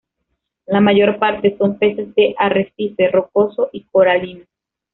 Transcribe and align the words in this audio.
La 0.65 0.79
mayor 0.81 1.19
parte 1.19 1.55
son 1.59 1.77
peces 1.77 2.15
de 2.15 2.33
arrecife 2.39 3.07
rocoso 3.11 3.69
y 3.71 3.83
coralino. 3.83 4.45